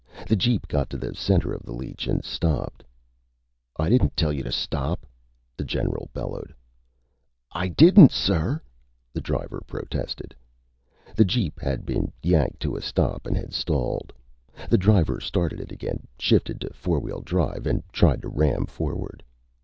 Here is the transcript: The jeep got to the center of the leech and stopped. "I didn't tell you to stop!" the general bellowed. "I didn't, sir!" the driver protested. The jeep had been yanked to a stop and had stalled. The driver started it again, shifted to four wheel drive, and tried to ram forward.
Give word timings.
The 0.27 0.35
jeep 0.35 0.67
got 0.67 0.89
to 0.89 0.97
the 0.97 1.13
center 1.13 1.53
of 1.53 1.61
the 1.61 1.73
leech 1.75 2.07
and 2.07 2.25
stopped. 2.25 2.83
"I 3.77 3.87
didn't 3.87 4.17
tell 4.17 4.33
you 4.33 4.41
to 4.41 4.51
stop!" 4.51 5.05
the 5.55 5.63
general 5.63 6.09
bellowed. 6.11 6.55
"I 7.51 7.67
didn't, 7.67 8.09
sir!" 8.11 8.63
the 9.13 9.21
driver 9.21 9.61
protested. 9.67 10.33
The 11.15 11.23
jeep 11.25 11.59
had 11.59 11.85
been 11.85 12.11
yanked 12.23 12.59
to 12.61 12.75
a 12.75 12.81
stop 12.81 13.27
and 13.27 13.37
had 13.37 13.53
stalled. 13.53 14.11
The 14.71 14.77
driver 14.79 15.19
started 15.19 15.59
it 15.59 15.71
again, 15.71 16.07
shifted 16.17 16.59
to 16.61 16.73
four 16.73 16.99
wheel 16.99 17.21
drive, 17.21 17.67
and 17.67 17.83
tried 17.93 18.23
to 18.23 18.27
ram 18.27 18.65
forward. 18.65 19.23